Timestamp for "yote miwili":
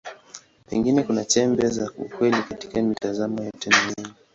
3.43-4.13